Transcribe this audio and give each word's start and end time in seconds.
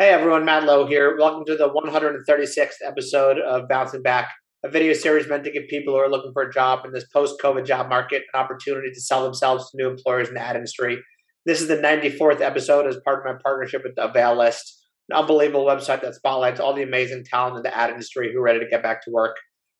Hey 0.00 0.10
everyone, 0.10 0.44
Matt 0.44 0.62
Lowe 0.62 0.86
here. 0.86 1.16
Welcome 1.18 1.44
to 1.46 1.56
the 1.56 1.68
136th 1.68 2.86
episode 2.86 3.40
of 3.40 3.68
Bouncing 3.68 4.00
Back, 4.00 4.28
a 4.64 4.70
video 4.70 4.92
series 4.92 5.26
meant 5.26 5.42
to 5.42 5.50
give 5.50 5.64
people 5.68 5.92
who 5.92 5.98
are 5.98 6.08
looking 6.08 6.30
for 6.32 6.42
a 6.42 6.52
job 6.52 6.84
in 6.84 6.92
this 6.92 7.08
post-COVID 7.12 7.66
job 7.66 7.88
market 7.88 8.22
an 8.32 8.40
opportunity 8.40 8.90
to 8.94 9.00
sell 9.00 9.24
themselves 9.24 9.68
to 9.68 9.76
new 9.76 9.90
employers 9.90 10.28
in 10.28 10.34
the 10.34 10.40
ad 10.40 10.54
industry. 10.54 10.98
This 11.46 11.60
is 11.60 11.66
the 11.66 11.78
94th 11.78 12.40
episode 12.40 12.86
as 12.86 12.96
part 13.04 13.18
of 13.18 13.24
my 13.24 13.40
partnership 13.42 13.82
with 13.82 13.96
the 13.96 14.04
Avail 14.04 14.38
List, 14.38 14.72
an 15.08 15.18
unbelievable 15.18 15.66
website 15.66 16.02
that 16.02 16.14
spotlights 16.14 16.60
all 16.60 16.74
the 16.74 16.84
amazing 16.84 17.24
talent 17.28 17.56
in 17.56 17.64
the 17.64 17.76
ad 17.76 17.90
industry 17.90 18.30
who 18.32 18.38
are 18.38 18.44
ready 18.44 18.60
to 18.60 18.70
get 18.70 18.84
back 18.84 19.02
to 19.02 19.10
work. 19.10 19.34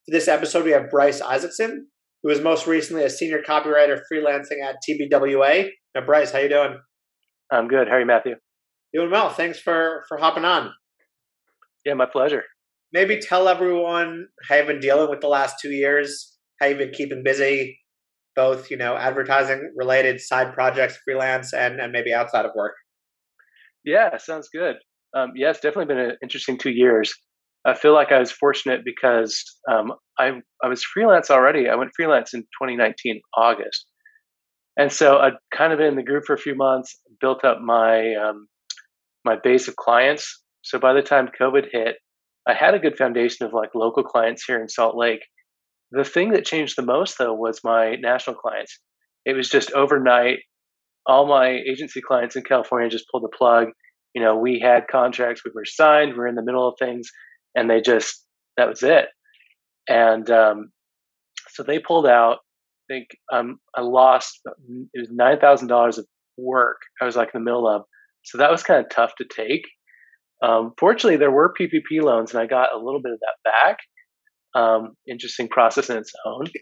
For 0.04 0.10
this 0.10 0.26
episode, 0.26 0.64
we 0.64 0.72
have 0.72 0.90
Bryce 0.90 1.20
Isaacson, 1.20 1.86
who 2.24 2.28
was 2.28 2.40
most 2.40 2.66
recently 2.66 3.04
a 3.04 3.10
senior 3.10 3.40
copywriter 3.40 4.00
freelancing 4.12 4.64
at 4.68 4.78
TBWA. 4.84 5.68
Now, 5.94 6.04
Bryce, 6.04 6.32
how 6.32 6.40
you 6.40 6.48
doing? 6.48 6.76
I'm 7.52 7.68
good. 7.68 7.86
How 7.86 7.94
are 7.94 8.00
you, 8.00 8.06
Matthew? 8.06 8.34
Doing 8.94 9.10
well. 9.10 9.30
Thanks 9.30 9.58
for 9.60 10.04
for 10.08 10.18
hopping 10.18 10.44
on. 10.44 10.72
Yeah, 11.84 11.94
my 11.94 12.06
pleasure. 12.06 12.42
Maybe 12.92 13.18
tell 13.18 13.48
everyone 13.48 14.28
how 14.48 14.56
you've 14.56 14.66
been 14.66 14.80
dealing 14.80 15.10
with 15.10 15.20
the 15.20 15.28
last 15.28 15.56
two 15.60 15.70
years, 15.70 16.38
how 16.60 16.66
you've 16.66 16.78
been 16.78 16.92
keeping 16.92 17.22
busy, 17.22 17.78
both 18.34 18.70
you 18.70 18.76
know 18.76 18.96
advertising 18.96 19.72
related 19.76 20.20
side 20.20 20.54
projects, 20.54 20.98
freelance, 21.04 21.52
and 21.52 21.80
and 21.80 21.92
maybe 21.92 22.14
outside 22.14 22.46
of 22.46 22.52
work. 22.56 22.74
Yeah, 23.84 24.16
sounds 24.16 24.48
good. 24.48 24.76
Um, 25.14 25.32
yeah, 25.34 25.50
it's 25.50 25.60
definitely 25.60 25.94
been 25.94 26.10
an 26.10 26.16
interesting 26.22 26.58
two 26.58 26.70
years. 26.70 27.14
I 27.66 27.74
feel 27.74 27.92
like 27.92 28.12
I 28.12 28.18
was 28.20 28.30
fortunate 28.30 28.82
because 28.84 29.44
um, 29.70 29.92
I 30.18 30.32
I 30.62 30.68
was 30.68 30.82
freelance 30.82 31.30
already. 31.30 31.68
I 31.68 31.74
went 31.74 31.90
freelance 31.94 32.32
in 32.32 32.40
2019 32.40 33.20
August, 33.36 33.86
and 34.76 34.90
so 34.92 35.18
I'd 35.18 35.34
kind 35.54 35.72
of 35.72 35.78
been 35.78 35.88
in 35.88 35.96
the 35.96 36.02
group 36.02 36.24
for 36.26 36.34
a 36.34 36.38
few 36.38 36.54
months, 36.54 36.96
built 37.20 37.44
up 37.44 37.60
my 37.60 38.14
um, 38.14 38.46
my 39.24 39.36
base 39.42 39.68
of 39.68 39.76
clients. 39.76 40.42
So 40.62 40.78
by 40.78 40.92
the 40.92 41.02
time 41.02 41.28
COVID 41.40 41.66
hit, 41.72 41.96
I 42.48 42.54
had 42.54 42.74
a 42.74 42.78
good 42.78 42.96
foundation 42.96 43.46
of 43.46 43.52
like 43.52 43.70
local 43.74 44.02
clients 44.02 44.44
here 44.44 44.60
in 44.60 44.68
Salt 44.68 44.96
Lake. 44.96 45.20
The 45.90 46.04
thing 46.04 46.32
that 46.32 46.44
changed 46.44 46.76
the 46.76 46.82
most 46.82 47.18
though 47.18 47.34
was 47.34 47.60
my 47.64 47.96
national 47.96 48.36
clients. 48.36 48.78
It 49.24 49.34
was 49.34 49.48
just 49.48 49.72
overnight. 49.72 50.38
All 51.06 51.26
my 51.26 51.48
agency 51.48 52.00
clients 52.00 52.36
in 52.36 52.42
California 52.42 52.88
just 52.88 53.06
pulled 53.10 53.24
the 53.24 53.36
plug. 53.36 53.68
You 54.14 54.22
know, 54.22 54.36
we 54.36 54.60
had 54.60 54.88
contracts, 54.90 55.42
we 55.44 55.52
were 55.54 55.64
signed, 55.64 56.14
we 56.14 56.20
are 56.20 56.26
in 56.26 56.34
the 56.34 56.44
middle 56.44 56.66
of 56.66 56.74
things, 56.78 57.08
and 57.54 57.68
they 57.68 57.80
just 57.80 58.24
that 58.56 58.68
was 58.68 58.82
it. 58.82 59.06
And 59.88 60.28
um, 60.30 60.70
so 61.50 61.62
they 61.62 61.78
pulled 61.78 62.06
out. 62.06 62.38
I 62.90 62.94
think 62.94 63.08
um, 63.32 63.58
I 63.74 63.82
lost 63.82 64.40
it 64.94 64.98
was 64.98 65.10
nine 65.10 65.38
thousand 65.38 65.68
dollars 65.68 65.98
of 65.98 66.06
work. 66.36 66.78
I 67.00 67.04
was 67.04 67.16
like 67.16 67.28
in 67.34 67.40
the 67.40 67.44
middle 67.44 67.68
of 67.68 67.82
so 68.28 68.38
that 68.38 68.50
was 68.50 68.62
kind 68.62 68.84
of 68.84 68.90
tough 68.90 69.12
to 69.16 69.24
take. 69.24 69.62
Um, 70.42 70.72
fortunately, 70.78 71.16
there 71.16 71.30
were 71.30 71.54
PPP 71.58 72.02
loans, 72.02 72.32
and 72.32 72.42
I 72.42 72.46
got 72.46 72.74
a 72.74 72.78
little 72.78 73.00
bit 73.02 73.12
of 73.12 73.20
that 73.20 73.50
back. 73.50 73.78
Um, 74.54 74.94
interesting 75.08 75.48
process 75.48 75.88
in 75.88 75.96
its 75.96 76.12
own. 76.26 76.44
Yeah. 76.46 76.60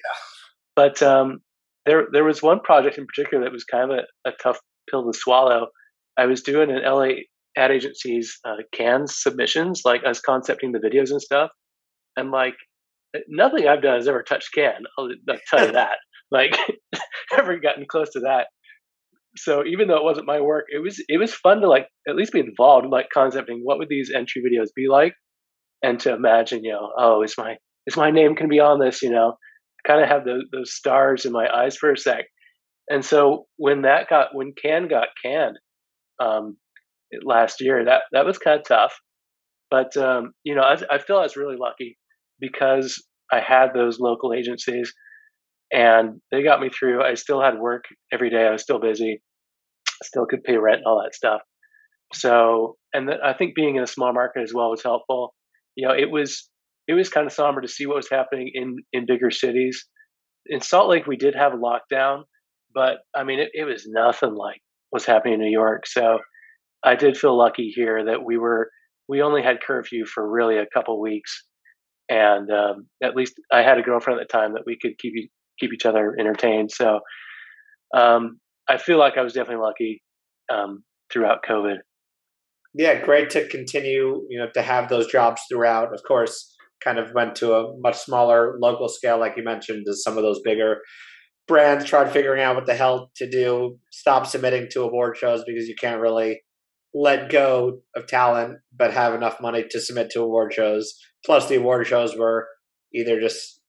But 0.76 1.02
um, 1.02 1.38
there, 1.84 2.04
there 2.12 2.24
was 2.24 2.42
one 2.42 2.60
project 2.60 2.98
in 2.98 3.06
particular 3.06 3.44
that 3.44 3.52
was 3.52 3.64
kind 3.64 3.90
of 3.90 3.98
a, 3.98 4.28
a, 4.28 4.32
tough 4.42 4.58
pill 4.90 5.10
to 5.10 5.18
swallow. 5.18 5.68
I 6.16 6.26
was 6.26 6.42
doing 6.42 6.70
an 6.70 6.82
LA 6.84 7.08
ad 7.56 7.70
agency's 7.70 8.38
uh, 8.44 8.56
Cannes 8.72 9.08
submissions, 9.08 9.82
like 9.84 10.02
I 10.04 10.08
was 10.08 10.20
concepting 10.20 10.72
the 10.72 10.78
videos 10.78 11.10
and 11.10 11.20
stuff, 11.20 11.50
and 12.16 12.30
like 12.30 12.54
nothing 13.28 13.66
I've 13.66 13.82
done 13.82 13.96
has 13.96 14.08
ever 14.08 14.22
touched 14.22 14.52
Cannes. 14.54 14.84
I'll, 14.98 15.08
I'll 15.28 15.38
tell 15.50 15.66
you 15.66 15.72
that. 15.72 15.96
Like, 16.30 16.56
ever 17.38 17.58
gotten 17.58 17.86
close 17.88 18.10
to 18.10 18.20
that 18.20 18.46
so 19.38 19.64
even 19.64 19.88
though 19.88 19.96
it 19.96 20.04
wasn't 20.04 20.26
my 20.26 20.40
work, 20.40 20.66
it 20.68 20.82
was 20.82 21.02
it 21.08 21.18
was 21.18 21.34
fun 21.34 21.60
to 21.60 21.68
like 21.68 21.88
at 22.08 22.16
least 22.16 22.32
be 22.32 22.40
involved 22.40 22.84
in 22.84 22.90
like 22.90 23.08
concepting 23.12 23.60
what 23.62 23.78
would 23.78 23.88
these 23.88 24.12
entry 24.14 24.42
videos 24.42 24.68
be 24.74 24.88
like, 24.88 25.14
and 25.82 26.00
to 26.00 26.12
imagine, 26.14 26.64
you 26.64 26.72
know, 26.72 26.92
oh, 26.98 27.22
is 27.22 27.34
my 27.38 27.56
is 27.86 27.96
my 27.96 28.10
name 28.10 28.34
can 28.34 28.48
be 28.48 28.60
on 28.60 28.80
this, 28.80 29.02
you 29.02 29.10
know, 29.10 29.36
kind 29.86 30.02
of 30.02 30.08
have 30.08 30.24
those 30.24 30.44
those 30.52 30.74
stars 30.74 31.24
in 31.24 31.32
my 31.32 31.48
eyes 31.48 31.76
for 31.76 31.92
a 31.92 31.96
sec. 31.96 32.24
And 32.88 33.04
so 33.04 33.46
when 33.56 33.82
that 33.82 34.08
got 34.08 34.28
when 34.34 34.52
Cannes 34.60 34.88
got 34.88 35.08
canned 35.24 35.58
um, 36.20 36.56
last 37.24 37.60
year, 37.60 37.84
that 37.84 38.02
that 38.12 38.26
was 38.26 38.38
kind 38.38 38.60
of 38.60 38.66
tough. 38.66 38.94
But 39.70 39.96
um, 39.96 40.32
you 40.44 40.54
know, 40.54 40.62
I, 40.62 40.76
I 40.90 40.98
feel 40.98 41.18
I 41.18 41.22
was 41.22 41.36
really 41.36 41.56
lucky 41.58 41.98
because 42.40 43.02
I 43.32 43.40
had 43.40 43.74
those 43.74 43.98
local 43.98 44.32
agencies 44.32 44.92
and 45.72 46.20
they 46.30 46.42
got 46.42 46.60
me 46.60 46.68
through. 46.68 47.02
I 47.02 47.14
still 47.14 47.42
had 47.42 47.58
work 47.58 47.84
every 48.12 48.30
day. 48.30 48.46
I 48.46 48.52
was 48.52 48.62
still 48.62 48.80
busy, 48.80 49.22
still 50.02 50.26
could 50.26 50.44
pay 50.44 50.56
rent 50.56 50.78
and 50.78 50.86
all 50.86 51.02
that 51.02 51.14
stuff. 51.14 51.40
So, 52.12 52.76
and 52.92 53.10
I 53.10 53.32
think 53.32 53.54
being 53.54 53.76
in 53.76 53.82
a 53.82 53.88
small 53.88 54.12
market 54.12 54.42
as 54.42 54.54
well 54.54 54.70
was 54.70 54.82
helpful. 54.82 55.34
You 55.74 55.88
know, 55.88 55.94
it 55.94 56.10
was 56.10 56.48
it 56.88 56.94
was 56.94 57.08
kind 57.08 57.26
of 57.26 57.32
somber 57.32 57.60
to 57.60 57.68
see 57.68 57.86
what 57.86 57.96
was 57.96 58.10
happening 58.10 58.50
in 58.54 58.76
in 58.92 59.06
bigger 59.06 59.30
cities. 59.30 59.84
In 60.46 60.60
Salt 60.60 60.88
Lake, 60.88 61.06
we 61.06 61.16
did 61.16 61.34
have 61.34 61.52
a 61.52 61.56
lockdown, 61.56 62.22
but 62.72 62.98
I 63.14 63.24
mean, 63.24 63.40
it, 63.40 63.50
it 63.52 63.64
was 63.64 63.86
nothing 63.88 64.34
like 64.34 64.60
what's 64.90 65.06
happening 65.06 65.34
in 65.34 65.40
New 65.40 65.50
York. 65.50 65.86
So, 65.86 66.18
I 66.84 66.94
did 66.94 67.16
feel 67.16 67.36
lucky 67.36 67.72
here 67.74 68.04
that 68.04 68.24
we 68.24 68.38
were 68.38 68.70
we 69.08 69.22
only 69.22 69.42
had 69.42 69.60
curfew 69.60 70.06
for 70.06 70.28
really 70.28 70.58
a 70.58 70.66
couple 70.72 71.00
weeks, 71.00 71.44
and 72.08 72.48
um, 72.50 72.86
at 73.02 73.16
least 73.16 73.34
I 73.52 73.62
had 73.62 73.78
a 73.78 73.82
girlfriend 73.82 74.20
at 74.20 74.28
the 74.28 74.32
time 74.32 74.54
that 74.54 74.62
we 74.66 74.78
could 74.80 74.98
keep 74.98 75.14
keep 75.58 75.72
each 75.72 75.86
other 75.86 76.14
entertained. 76.18 76.70
So 76.70 77.00
um, 77.94 78.38
I 78.68 78.78
feel 78.78 78.98
like 78.98 79.16
I 79.16 79.22
was 79.22 79.32
definitely 79.32 79.64
lucky 79.64 80.02
um, 80.52 80.82
throughout 81.12 81.44
COVID. 81.48 81.76
Yeah, 82.74 83.00
great 83.02 83.30
to 83.30 83.48
continue, 83.48 84.26
you 84.28 84.38
know, 84.38 84.48
to 84.52 84.62
have 84.62 84.88
those 84.88 85.06
jobs 85.10 85.40
throughout. 85.50 85.94
Of 85.94 86.02
course, 86.06 86.54
kind 86.84 86.98
of 86.98 87.12
went 87.14 87.36
to 87.36 87.54
a 87.54 87.72
much 87.78 87.96
smaller 87.96 88.56
local 88.60 88.88
scale, 88.88 89.18
like 89.18 89.36
you 89.36 89.44
mentioned, 89.44 89.86
as 89.88 90.02
some 90.02 90.18
of 90.18 90.22
those 90.22 90.40
bigger 90.44 90.80
brands 91.46 91.84
tried 91.84 92.12
figuring 92.12 92.42
out 92.42 92.56
what 92.56 92.66
the 92.66 92.74
hell 92.74 93.10
to 93.16 93.28
do, 93.28 93.78
stop 93.90 94.26
submitting 94.26 94.68
to 94.72 94.82
award 94.82 95.16
shows 95.16 95.44
because 95.46 95.68
you 95.68 95.74
can't 95.80 96.00
really 96.00 96.42
let 96.94 97.30
go 97.30 97.80
of 97.94 98.06
talent 98.06 98.58
but 98.76 98.92
have 98.92 99.14
enough 99.14 99.40
money 99.40 99.64
to 99.70 99.80
submit 99.80 100.10
to 100.10 100.22
award 100.22 100.52
shows. 100.52 100.94
Plus, 101.24 101.48
the 101.48 101.56
award 101.56 101.86
shows 101.86 102.16
were 102.16 102.48
either 102.94 103.20
just 103.20 103.60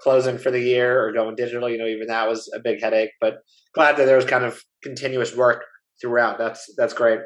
closing 0.00 0.38
for 0.38 0.50
the 0.50 0.60
year 0.60 1.04
or 1.04 1.12
going 1.12 1.36
digital. 1.36 1.68
You 1.68 1.78
know, 1.78 1.86
even 1.86 2.08
that 2.08 2.28
was 2.28 2.50
a 2.54 2.60
big 2.60 2.82
headache. 2.82 3.10
But 3.20 3.38
glad 3.74 3.96
that 3.96 4.06
there 4.06 4.16
was 4.16 4.24
kind 4.24 4.44
of 4.44 4.62
continuous 4.82 5.36
work 5.36 5.64
throughout. 6.00 6.38
That's 6.38 6.72
that's 6.76 6.94
great. 6.94 7.20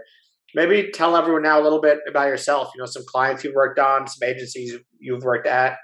Maybe 0.55 0.91
tell 0.93 1.17
everyone 1.17 1.43
now 1.43 1.61
a 1.61 1.65
little 1.65 1.81
bit 1.81 1.99
about 2.09 2.29
yourself. 2.29 2.71
You 2.75 2.81
know, 2.81 2.87
some 2.87 3.05
clients 3.07 3.43
you've 3.43 3.55
worked 3.55 3.79
on, 3.79 4.07
some 4.07 4.29
agencies 4.29 4.77
you've 4.99 5.25
worked 5.25 5.47
at. 5.47 5.77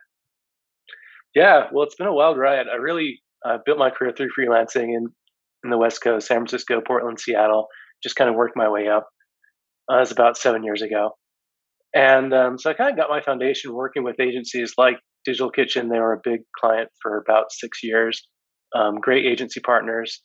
Yeah, 1.35 1.69
well, 1.73 1.85
it's 1.85 1.95
been 1.95 2.07
a 2.07 2.15
wild 2.15 2.39
ride. 2.39 2.67
I 2.73 2.77
really 2.77 3.21
uh, 3.45 3.59
built 3.65 3.79
my 3.79 3.91
career 3.91 4.13
through 4.17 4.31
freelancing 4.39 4.95
in 4.97 5.07
in 5.63 5.71
the 5.71 5.79
West 5.79 6.03
Coast, 6.03 6.27
San 6.27 6.39
Francisco, 6.39 6.81
Portland, 6.87 7.21
Seattle. 7.21 7.67
Just 8.03 8.17
kind 8.17 8.31
of 8.31 8.37
worked 8.37 8.57
my 8.57 8.69
way 8.69 8.89
up. 8.89 9.09
Uh, 9.91 9.97
it 9.97 10.01
was 10.01 10.13
about 10.13 10.39
seven 10.39 10.65
years 10.65 10.83
ago, 10.83 11.11
and 11.95 12.33
um, 12.33 12.59
so 12.59 12.71
I 12.71 12.75
kind 12.75 12.91
of 12.91 12.97
got 12.97 13.11
my 13.11 13.21
foundation 13.21 13.75
working 13.75 14.05
with 14.05 14.21
agencies 14.21 14.75
like 14.79 14.97
Digital 15.25 15.51
Kitchen, 15.51 15.89
they 15.89 15.99
were 15.99 16.13
a 16.13 16.21
big 16.23 16.41
client 16.59 16.89
for 17.03 17.19
about 17.19 17.53
six 17.53 17.83
years. 17.83 18.27
Um, 18.75 19.01
great 19.01 19.27
agency 19.27 19.61
partners. 19.61 20.23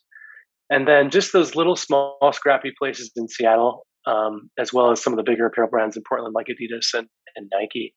And 0.70 0.86
then 0.86 1.10
just 1.10 1.32
those 1.32 1.54
little 1.54 1.76
small 1.76 2.18
scrappy 2.32 2.72
places 2.78 3.10
in 3.16 3.28
Seattle, 3.28 3.86
um, 4.06 4.50
as 4.58 4.72
well 4.72 4.90
as 4.90 5.02
some 5.02 5.12
of 5.12 5.16
the 5.16 5.28
bigger 5.28 5.46
apparel 5.46 5.70
brands 5.70 5.96
in 5.96 6.02
Portland 6.08 6.34
like 6.34 6.46
Adidas 6.46 6.94
and, 6.94 7.08
and 7.36 7.50
Nike. 7.52 7.94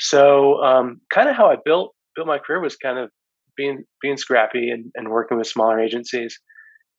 So 0.00 0.62
um, 0.62 1.00
kind 1.12 1.28
of 1.28 1.36
how 1.36 1.46
I 1.46 1.56
built 1.64 1.94
built 2.14 2.28
my 2.28 2.38
career 2.38 2.60
was 2.60 2.76
kind 2.76 2.98
of 2.98 3.10
being 3.56 3.84
being 4.00 4.16
scrappy 4.16 4.70
and, 4.70 4.90
and 4.94 5.08
working 5.08 5.38
with 5.38 5.46
smaller 5.46 5.80
agencies. 5.80 6.38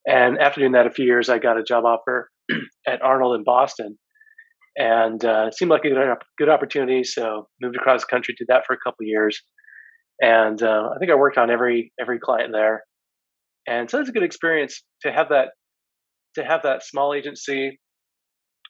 And 0.07 0.37
after 0.37 0.61
doing 0.61 0.73
that 0.73 0.87
a 0.87 0.91
few 0.91 1.05
years, 1.05 1.29
I 1.29 1.39
got 1.39 1.57
a 1.57 1.63
job 1.63 1.83
offer 1.85 2.29
at 2.87 3.01
Arnold 3.01 3.35
in 3.35 3.43
Boston, 3.43 3.97
and 4.77 5.23
uh, 5.23 5.45
it 5.47 5.55
seemed 5.55 5.71
like 5.71 5.85
a 5.85 5.89
good, 5.89 6.17
good 6.37 6.49
opportunity. 6.49 7.03
So 7.03 7.47
moved 7.61 7.75
across 7.75 8.01
the 8.01 8.07
country, 8.07 8.35
did 8.37 8.47
that 8.47 8.63
for 8.67 8.73
a 8.73 8.79
couple 8.83 9.05
years, 9.05 9.41
and 10.21 10.61
uh, 10.61 10.89
I 10.95 10.99
think 10.99 11.11
I 11.11 11.15
worked 11.15 11.37
on 11.37 11.49
every 11.49 11.91
every 11.99 12.19
client 12.19 12.51
there, 12.51 12.83
and 13.67 13.89
so 13.89 13.99
it's 13.99 14.09
a 14.09 14.13
good 14.13 14.23
experience 14.23 14.83
to 15.01 15.11
have 15.11 15.29
that 15.29 15.49
to 16.35 16.43
have 16.43 16.63
that 16.63 16.83
small 16.83 17.13
agency 17.13 17.79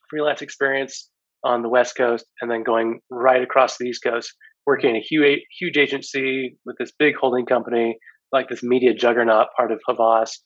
freelance 0.09 0.41
experience 0.41 1.09
on 1.43 1.61
the 1.61 1.69
West 1.69 1.95
Coast, 1.95 2.25
and 2.41 2.49
then 2.49 2.63
going 2.63 2.99
right 3.09 3.41
across 3.41 3.77
the 3.77 3.85
East 3.85 4.01
Coast, 4.03 4.31
working 4.65 4.91
in 4.91 4.95
a 4.97 4.99
huge 4.99 5.41
huge 5.59 5.77
agency 5.77 6.57
with 6.65 6.75
this 6.79 6.91
big 6.97 7.15
holding 7.19 7.45
company, 7.45 7.97
like 8.31 8.49
this 8.49 8.63
media 8.63 8.93
juggernaut 8.93 9.47
part 9.57 9.71
of 9.71 9.79
Havas. 9.87 10.39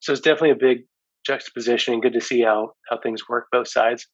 So 0.00 0.12
it's 0.12 0.20
definitely 0.20 0.50
a 0.50 0.56
big 0.56 0.78
juxtaposition 1.26 1.94
and 1.94 2.02
good 2.02 2.12
to 2.12 2.20
see 2.20 2.42
how 2.42 2.72
how 2.88 2.98
things 3.02 3.22
work 3.28 3.46
both 3.50 3.68
sides. 3.68 4.06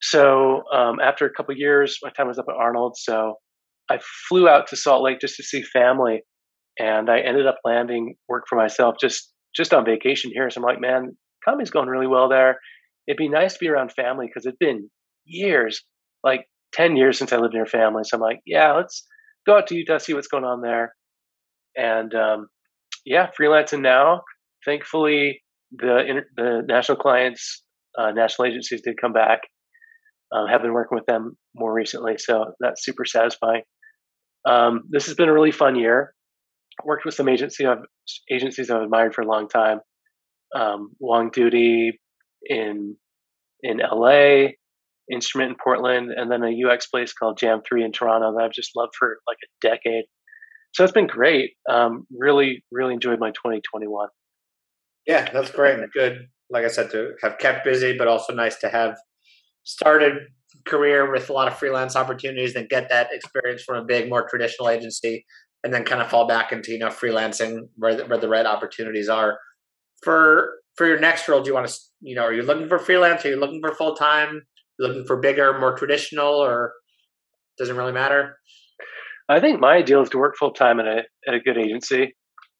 So 0.00 0.62
um, 0.72 1.00
after 1.00 1.26
a 1.26 1.32
couple 1.32 1.54
years, 1.56 1.98
my 2.02 2.10
time 2.10 2.28
was 2.28 2.38
up 2.38 2.46
at 2.48 2.54
Arnold. 2.56 2.96
So 2.96 3.34
I 3.90 3.98
flew 4.28 4.48
out 4.48 4.66
to 4.68 4.76
Salt 4.76 5.02
Lake 5.02 5.20
just 5.20 5.36
to 5.36 5.42
see 5.42 5.62
family, 5.62 6.22
and 6.78 7.10
I 7.10 7.20
ended 7.20 7.46
up 7.46 7.56
landing 7.64 8.14
work 8.28 8.44
for 8.48 8.56
myself 8.56 8.96
just 9.00 9.32
just 9.56 9.72
on 9.72 9.84
vacation 9.84 10.30
here. 10.32 10.48
So 10.50 10.60
I'm 10.60 10.64
like, 10.64 10.80
man, 10.80 11.16
economy's 11.42 11.70
going 11.70 11.88
really 11.88 12.06
well 12.06 12.28
there. 12.28 12.58
It'd 13.06 13.16
be 13.16 13.28
nice 13.28 13.54
to 13.54 13.58
be 13.58 13.68
around 13.68 13.92
family 13.92 14.26
because 14.26 14.46
it'd 14.46 14.58
been 14.58 14.90
years, 15.24 15.82
like 16.22 16.44
10 16.74 16.96
years 16.96 17.18
since 17.18 17.32
I 17.32 17.38
lived 17.38 17.54
near 17.54 17.66
family. 17.66 18.02
So 18.04 18.16
I'm 18.16 18.20
like, 18.20 18.40
yeah, 18.44 18.74
let's 18.74 19.06
go 19.46 19.56
out 19.56 19.66
to 19.68 19.74
Utah, 19.74 19.98
see 19.98 20.14
what's 20.14 20.28
going 20.28 20.44
on 20.44 20.60
there. 20.60 20.94
And 21.76 22.14
um, 22.14 22.48
yeah, 23.04 23.28
freelancing 23.38 23.80
now. 23.80 24.22
Thankfully, 24.64 25.40
the 25.72 26.22
the 26.36 26.62
national 26.66 26.98
clients, 26.98 27.62
uh, 27.98 28.10
national 28.10 28.48
agencies 28.48 28.82
did 28.84 29.00
come 29.00 29.12
back. 29.12 29.40
Uh, 30.32 30.46
have 30.46 30.62
been 30.62 30.74
working 30.74 30.96
with 30.96 31.06
them 31.06 31.36
more 31.54 31.72
recently, 31.72 32.18
so 32.18 32.52
that's 32.60 32.84
super 32.84 33.04
satisfying. 33.04 33.62
Um, 34.48 34.82
this 34.90 35.06
has 35.06 35.14
been 35.14 35.28
a 35.28 35.32
really 35.32 35.52
fun 35.52 35.76
year. 35.76 36.14
Worked 36.84 37.04
with 37.04 37.14
some 37.14 37.28
agency 37.28 37.66
I've, 37.66 37.84
agencies 38.30 38.70
I've 38.70 38.82
admired 38.82 39.14
for 39.14 39.22
a 39.22 39.26
long 39.26 39.48
time. 39.48 39.80
Um, 40.54 40.92
Long 41.00 41.30
Duty 41.30 41.98
in 42.44 42.96
in 43.62 43.78
LA, 43.78 44.50
Instrument 45.10 45.50
in 45.50 45.56
Portland, 45.62 46.10
and 46.14 46.30
then 46.30 46.42
a 46.42 46.54
UX 46.66 46.86
place 46.86 47.12
called 47.12 47.38
Jam 47.38 47.60
Three 47.66 47.84
in 47.84 47.92
Toronto 47.92 48.34
that 48.36 48.44
I've 48.44 48.52
just 48.52 48.72
loved 48.76 48.92
for 48.98 49.18
like 49.26 49.38
a 49.42 49.66
decade. 49.66 50.04
So 50.72 50.84
it's 50.84 50.92
been 50.92 51.06
great. 51.06 51.52
Um, 51.68 52.06
really, 52.16 52.64
really 52.70 52.94
enjoyed 52.94 53.18
my 53.18 53.30
2021. 53.30 54.08
Yeah, 55.06 55.30
that's 55.32 55.50
great. 55.50 55.78
Good, 55.94 56.28
like 56.50 56.64
I 56.64 56.68
said, 56.68 56.90
to 56.90 57.12
have 57.22 57.38
kept 57.38 57.64
busy, 57.64 57.96
but 57.96 58.06
also 58.06 58.34
nice 58.34 58.58
to 58.60 58.68
have 58.68 58.96
started 59.64 60.28
career 60.66 61.10
with 61.10 61.30
a 61.30 61.32
lot 61.32 61.48
of 61.48 61.58
freelance 61.58 61.96
opportunities 61.96 62.54
and 62.54 62.68
get 62.68 62.88
that 62.88 63.08
experience 63.12 63.62
from 63.62 63.76
a 63.76 63.84
big, 63.84 64.08
more 64.08 64.28
traditional 64.28 64.68
agency, 64.68 65.24
and 65.64 65.72
then 65.72 65.84
kind 65.84 66.00
of 66.00 66.08
fall 66.08 66.26
back 66.26 66.52
into 66.52 66.72
you 66.72 66.78
know 66.78 66.88
freelancing 66.88 67.68
where 67.76 67.94
the, 67.94 68.04
where 68.06 68.18
the 68.18 68.28
right 68.28 68.46
opportunities 68.46 69.08
are. 69.08 69.38
For 70.02 70.54
for 70.76 70.86
your 70.86 71.00
next 71.00 71.28
role, 71.28 71.42
do 71.42 71.48
you 71.48 71.54
want 71.54 71.68
to 71.68 71.74
you 72.00 72.14
know 72.14 72.22
are 72.22 72.32
you 72.32 72.42
looking 72.42 72.68
for 72.68 72.78
freelance? 72.78 73.24
Are 73.24 73.30
you 73.30 73.40
looking 73.40 73.60
for 73.60 73.74
full 73.74 73.94
time? 73.94 74.42
Looking 74.78 75.04
for 75.06 75.16
bigger, 75.16 75.58
more 75.58 75.76
traditional, 75.76 76.34
or 76.34 76.72
doesn't 77.58 77.76
really 77.76 77.92
matter? 77.92 78.38
I 79.28 79.40
think 79.40 79.60
my 79.60 79.74
ideal 79.74 80.02
is 80.02 80.08
to 80.10 80.18
work 80.18 80.36
full 80.38 80.52
time 80.52 80.80
at 80.80 80.86
a 80.86 81.02
at 81.26 81.34
a 81.34 81.40
good 81.40 81.58
agency. 81.58 82.14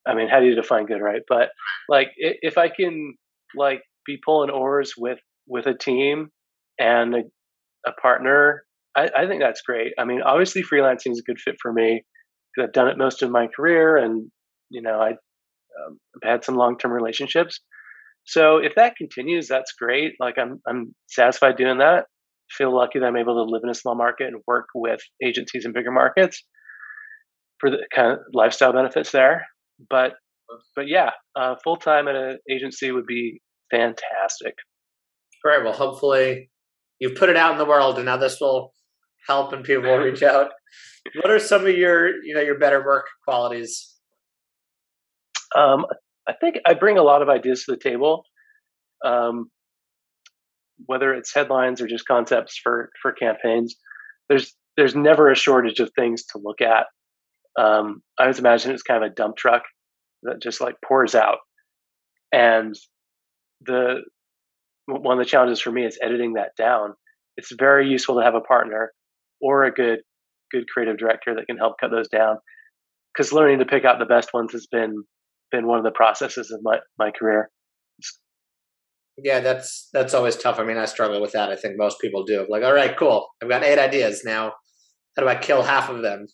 I 0.07 0.15
mean, 0.15 0.29
how 0.29 0.41
do 0.41 0.47
you 0.47 0.55
define 0.55 0.87
good, 0.87 1.01
right? 1.01 1.23
But 1.29 1.51
like, 1.89 2.09
if 2.17 2.59
I 2.59 2.69
can 2.69 3.15
like 3.55 3.83
be 4.05 4.19
pulling 4.25 4.51
oars 4.51 4.95
with 4.97 5.19
with 5.47 5.67
a 5.67 5.75
team 5.75 6.31
and 6.79 7.15
a, 7.15 7.23
a 7.87 7.93
partner, 8.01 8.65
I, 8.97 9.11
I, 9.17 9.27
think 9.27 9.43
that's 9.43 9.63
great. 9.63 9.93
I 9.99 10.05
mean, 10.05 10.23
obviously, 10.23 10.63
freelancing 10.63 11.13
is 11.13 11.21
a 11.21 11.31
good 11.31 11.41
fit 11.41 11.57
for 11.61 11.73
me 11.73 12.05
because 12.55 12.69
I've 12.69 12.73
done 12.73 12.89
it 12.89 12.99
most 12.99 13.23
of 13.23 13.31
my 13.31 13.49
career, 13.55 13.97
and 13.97 14.31
you 14.71 14.83
know, 14.83 15.01
I, 15.01 15.11
um, 15.11 15.99
I've 16.23 16.31
had 16.31 16.45
some 16.45 16.57
long 16.57 16.79
term 16.79 16.93
relationships. 16.93 17.61
So 18.25 18.59
if 18.59 18.75
that 18.75 18.97
continues, 18.97 19.49
that's 19.49 19.73
great. 19.73 20.13
Like 20.21 20.37
I'm 20.39 20.61
I'm 20.67 20.95
satisfied 21.09 21.57
doing 21.57 21.79
that. 21.79 22.07
Feel 22.51 22.75
lucky 22.75 22.99
that 22.99 23.07
I'm 23.07 23.17
able 23.17 23.45
to 23.45 23.51
live 23.51 23.63
in 23.65 23.71
a 23.71 23.75
small 23.75 23.95
market 23.95 24.29
and 24.29 24.43
work 24.47 24.67
with 24.75 25.01
agencies 25.23 25.65
in 25.65 25.73
bigger 25.73 25.91
markets 25.91 26.43
for 27.59 27.71
the 27.71 27.87
kind 27.95 28.13
of 28.13 28.19
lifestyle 28.33 28.73
benefits 28.73 29.13
there. 29.13 29.47
But 29.89 30.15
but 30.75 30.89
yeah, 30.89 31.11
uh, 31.37 31.57
full 31.63 31.77
time 31.77 32.09
at 32.09 32.17
an 32.17 32.39
agency 32.51 32.91
would 32.91 33.07
be 33.07 33.41
fantastic. 33.71 34.55
Great. 35.43 35.65
Well, 35.65 35.73
hopefully 35.73 36.51
you've 36.99 37.17
put 37.17 37.29
it 37.29 37.37
out 37.37 37.53
in 37.53 37.59
the 37.59 37.65
world, 37.65 37.97
and 37.97 38.07
now 38.07 38.17
this 38.17 38.41
will 38.41 38.73
help, 39.27 39.53
and 39.53 39.65
people 39.65 39.85
will 39.85 39.99
reach 39.99 40.23
out. 40.23 40.51
What 41.23 41.31
are 41.31 41.39
some 41.39 41.67
of 41.67 41.77
your 41.77 42.23
you 42.25 42.35
know 42.35 42.41
your 42.41 42.59
better 42.59 42.85
work 42.85 43.07
qualities? 43.27 43.95
Um, 45.57 45.87
I 46.29 46.35
think 46.35 46.57
I 46.67 46.75
bring 46.75 46.99
a 46.99 47.03
lot 47.03 47.23
of 47.23 47.29
ideas 47.29 47.65
to 47.65 47.73
the 47.73 47.79
table. 47.79 48.25
Um, 49.05 49.51
whether 50.87 51.15
it's 51.15 51.35
headlines 51.35 51.81
or 51.81 51.87
just 51.87 52.07
concepts 52.07 52.59
for 52.63 52.91
for 53.01 53.13
campaigns, 53.13 53.77
there's 54.29 54.55
there's 54.77 54.95
never 54.95 55.31
a 55.31 55.35
shortage 55.35 55.81
of 55.81 55.91
things 55.97 56.25
to 56.27 56.39
look 56.39 56.61
at 56.61 56.87
um, 57.59 58.03
I 58.19 58.23
always 58.23 58.39
imagine 58.39 58.71
it's 58.71 58.83
kind 58.83 59.03
of 59.03 59.11
a 59.11 59.15
dump 59.15 59.37
truck 59.37 59.63
that 60.23 60.41
just 60.41 60.61
like 60.61 60.77
pours 60.85 61.15
out. 61.15 61.39
And 62.33 62.75
the 63.63 64.03
one 64.89 65.19
of 65.19 65.25
the 65.25 65.31
challenges 65.31 65.61
for 65.61 65.71
me 65.71 65.85
is 65.85 65.99
editing 66.03 66.35
that 66.35 66.57
down. 66.57 66.95
It's 67.37 67.53
very 67.57 67.89
useful 67.89 68.17
to 68.17 68.25
have 68.25 68.35
a 68.35 68.41
partner 68.41 68.93
or 69.41 69.65
a 69.65 69.73
good 69.73 70.01
good 70.51 70.65
creative 70.73 70.97
director 70.97 71.35
that 71.35 71.47
can 71.47 71.59
help 71.59 71.75
cut 71.79 71.91
those 71.91 72.09
down. 72.09 72.39
Because 73.15 73.33
learning 73.33 73.59
to 73.59 73.67
pick 73.67 73.85
out 73.85 73.99
the 73.99 74.07
best 74.07 74.31
ones 74.33 74.53
has 74.53 74.67
been 74.67 75.05
been 75.53 75.67
one 75.67 75.79
of 75.79 75.85
the 75.85 75.91
processes 75.91 76.51
of 76.51 76.61
my 76.63 76.79
my 76.99 77.11
career. 77.11 77.51
Yeah, 79.23 79.41
that's 79.41 79.89
that's 79.93 80.15
always 80.15 80.37
tough. 80.37 80.59
I 80.59 80.65
mean, 80.65 80.79
I 80.79 80.87
struggle 80.87 81.21
with 81.21 81.33
that. 81.33 81.51
I 81.51 81.57
think 81.57 81.75
most 81.77 82.01
people 82.01 82.25
do. 82.25 82.47
Like, 82.49 82.63
all 82.63 82.75
right, 82.75 82.97
cool. 82.97 83.29
I've 83.43 83.49
got 83.49 83.65
eight 83.65 83.79
ideas 83.79 84.23
now. 84.25 84.53
How 85.17 85.23
do 85.23 85.29
I 85.29 85.35
kill 85.35 85.63
half 85.63 85.91
of 85.91 86.03
them? 86.03 86.27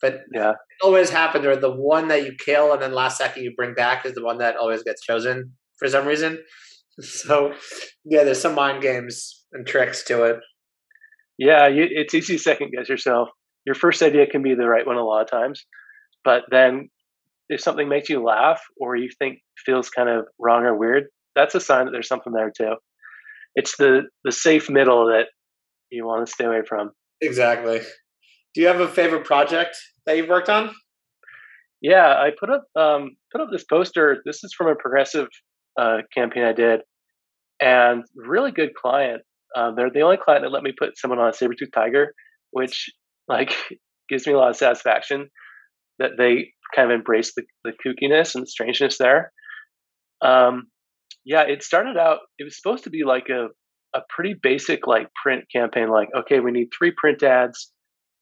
But 0.00 0.20
yeah, 0.32 0.50
it 0.52 0.84
always 0.84 1.10
happens 1.10 1.44
where 1.44 1.56
the 1.56 1.70
one 1.70 2.08
that 2.08 2.24
you 2.24 2.32
kill 2.38 2.72
and 2.72 2.80
then 2.80 2.92
last 2.92 3.18
second 3.18 3.42
you 3.42 3.52
bring 3.54 3.74
back 3.74 4.06
is 4.06 4.14
the 4.14 4.24
one 4.24 4.38
that 4.38 4.56
always 4.56 4.82
gets 4.82 5.02
chosen 5.02 5.52
for 5.78 5.88
some 5.88 6.06
reason. 6.06 6.38
So 7.02 7.52
yeah, 8.04 8.24
there's 8.24 8.40
some 8.40 8.54
mind 8.54 8.82
games 8.82 9.44
and 9.52 9.66
tricks 9.66 10.04
to 10.04 10.24
it. 10.24 10.36
Yeah, 11.38 11.66
you, 11.68 11.86
it's 11.88 12.14
easy 12.14 12.36
to 12.36 12.42
second 12.42 12.72
guess 12.76 12.88
yourself. 12.88 13.30
Your 13.64 13.74
first 13.74 14.02
idea 14.02 14.26
can 14.26 14.42
be 14.42 14.54
the 14.54 14.68
right 14.68 14.86
one 14.86 14.96
a 14.96 15.04
lot 15.04 15.22
of 15.22 15.30
times, 15.30 15.64
but 16.24 16.42
then 16.50 16.90
if 17.48 17.60
something 17.60 17.88
makes 17.88 18.08
you 18.08 18.22
laugh 18.22 18.60
or 18.78 18.96
you 18.96 19.08
think 19.18 19.38
feels 19.64 19.88
kind 19.88 20.08
of 20.08 20.26
wrong 20.38 20.64
or 20.64 20.76
weird, 20.76 21.04
that's 21.34 21.54
a 21.54 21.60
sign 21.60 21.86
that 21.86 21.92
there's 21.92 22.08
something 22.08 22.32
there 22.32 22.52
too. 22.54 22.74
It's 23.54 23.76
the 23.76 24.02
the 24.24 24.32
safe 24.32 24.68
middle 24.70 25.06
that 25.06 25.26
you 25.90 26.06
want 26.06 26.26
to 26.26 26.32
stay 26.32 26.44
away 26.44 26.62
from. 26.68 26.90
Exactly. 27.20 27.80
Do 28.54 28.60
you 28.60 28.66
have 28.66 28.80
a 28.80 28.88
favorite 28.88 29.24
project 29.24 29.76
that 30.06 30.16
you've 30.16 30.28
worked 30.28 30.48
on? 30.48 30.70
Yeah, 31.82 32.08
I 32.08 32.30
put 32.38 32.50
up 32.50 32.64
um, 32.76 33.16
put 33.32 33.40
up 33.40 33.48
this 33.50 33.64
poster. 33.64 34.22
This 34.24 34.44
is 34.44 34.52
from 34.52 34.68
a 34.68 34.74
progressive 34.74 35.28
uh, 35.80 35.98
campaign 36.14 36.44
I 36.44 36.52
did, 36.52 36.80
and 37.60 38.04
really 38.14 38.52
good 38.52 38.74
client. 38.74 39.22
Uh, 39.56 39.72
they're 39.74 39.90
the 39.90 40.02
only 40.02 40.16
client 40.16 40.44
that 40.44 40.52
let 40.52 40.62
me 40.62 40.72
put 40.78 40.98
someone 40.98 41.18
on 41.18 41.30
a 41.30 41.32
saber 41.32 41.54
tooth 41.54 41.70
tiger, 41.74 42.14
which 42.50 42.90
like 43.28 43.52
gives 44.08 44.26
me 44.26 44.32
a 44.32 44.38
lot 44.38 44.50
of 44.50 44.56
satisfaction 44.56 45.28
that 45.98 46.12
they 46.18 46.52
kind 46.74 46.90
of 46.90 46.94
embrace 46.94 47.32
the, 47.34 47.42
the 47.64 47.72
kookiness 47.84 48.34
and 48.34 48.42
the 48.42 48.46
strangeness 48.46 48.98
there. 48.98 49.32
Um, 50.22 50.64
yeah, 51.24 51.42
it 51.42 51.62
started 51.62 51.96
out. 51.96 52.20
It 52.38 52.44
was 52.44 52.56
supposed 52.60 52.84
to 52.84 52.90
be 52.90 53.04
like 53.04 53.28
a 53.28 53.48
a 53.92 54.02
pretty 54.08 54.34
basic 54.40 54.86
like 54.86 55.08
print 55.20 55.44
campaign. 55.54 55.88
Like, 55.88 56.08
okay, 56.16 56.40
we 56.40 56.52
need 56.52 56.68
three 56.76 56.92
print 56.96 57.22
ads 57.22 57.72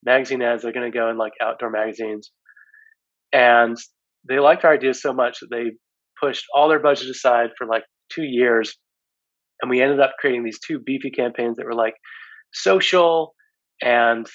magazine 0.05 0.43
ads 0.43 0.63
They're 0.63 0.73
going 0.73 0.91
to 0.91 0.97
go 0.97 1.11
in 1.11 1.17
like 1.17 1.33
outdoor 1.43 1.71
magazines. 1.71 2.31
And 3.33 3.77
they 4.29 4.39
liked 4.39 4.65
our 4.65 4.73
idea 4.73 4.95
so 4.95 5.13
much 5.13 5.41
that 5.41 5.49
they 5.51 5.73
pushed 6.21 6.45
all 6.55 6.69
their 6.69 6.81
budget 6.81 7.09
aside 7.09 7.51
for 7.57 7.67
like 7.67 7.85
two 8.11 8.25
years. 8.25 8.77
And 9.61 9.71
we 9.71 9.83
ended 9.83 10.01
up 10.01 10.13
creating 10.19 10.45
these 10.45 10.61
two 10.65 10.79
beefy 10.79 11.11
campaigns 11.11 11.57
that 11.57 11.67
were 11.67 11.75
like 11.75 11.95
social. 12.53 13.35
And 13.83 14.27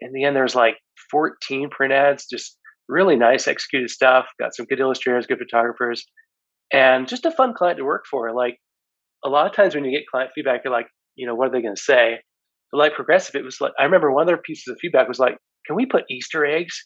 in 0.00 0.12
the 0.12 0.24
end, 0.24 0.34
there 0.34 0.42
was 0.42 0.54
like 0.54 0.76
14 1.10 1.70
print 1.70 1.92
ads, 1.92 2.26
just 2.26 2.56
really 2.88 3.16
nice 3.16 3.46
executed 3.46 3.90
stuff. 3.90 4.26
Got 4.40 4.54
some 4.54 4.66
good 4.66 4.80
illustrators, 4.80 5.26
good 5.26 5.38
photographers, 5.38 6.04
and 6.72 7.06
just 7.06 7.26
a 7.26 7.30
fun 7.30 7.54
client 7.54 7.78
to 7.78 7.84
work 7.84 8.04
for. 8.10 8.34
Like 8.34 8.56
a 9.24 9.28
lot 9.28 9.46
of 9.46 9.54
times 9.54 9.74
when 9.74 9.84
you 9.84 9.96
get 9.96 10.06
client 10.10 10.30
feedback, 10.34 10.62
you're 10.64 10.72
like, 10.72 10.88
you 11.16 11.26
know, 11.26 11.34
what 11.34 11.48
are 11.48 11.52
they 11.52 11.62
going 11.62 11.76
to 11.76 11.82
say? 11.82 12.18
But 12.72 12.78
like 12.78 12.94
progressive, 12.94 13.34
it 13.34 13.44
was 13.44 13.60
like 13.60 13.72
I 13.78 13.84
remember 13.84 14.12
one 14.12 14.22
of 14.22 14.26
their 14.26 14.38
pieces 14.38 14.68
of 14.68 14.78
feedback 14.80 15.08
was 15.08 15.18
like, 15.18 15.38
"Can 15.66 15.74
we 15.74 15.86
put 15.86 16.04
Easter 16.10 16.44
eggs 16.44 16.84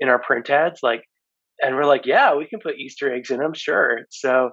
in 0.00 0.08
our 0.08 0.20
print 0.20 0.48
ads?" 0.48 0.80
Like, 0.82 1.02
and 1.60 1.76
we're 1.76 1.84
like, 1.84 2.06
"Yeah, 2.06 2.34
we 2.34 2.46
can 2.46 2.60
put 2.60 2.78
Easter 2.78 3.12
eggs 3.12 3.30
in. 3.30 3.40
I'm 3.40 3.54
sure." 3.54 4.00
So 4.10 4.50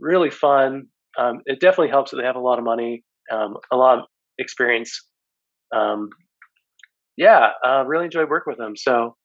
really 0.00 0.30
fun. 0.30 0.86
Um, 1.18 1.40
it 1.46 1.60
definitely 1.60 1.90
helps 1.90 2.10
that 2.10 2.18
they 2.18 2.24
have 2.24 2.36
a 2.36 2.40
lot 2.40 2.58
of 2.58 2.64
money, 2.64 3.04
um, 3.32 3.56
a 3.72 3.76
lot 3.76 3.98
of 3.98 4.04
experience. 4.38 5.08
Um, 5.74 6.10
yeah, 7.16 7.50
uh, 7.64 7.84
really 7.86 8.06
enjoyed 8.06 8.28
working 8.28 8.50
with 8.50 8.58
them. 8.58 8.76
So, 8.76 9.16